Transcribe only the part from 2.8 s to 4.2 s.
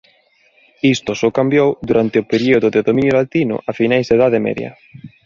Dominio latino a finais da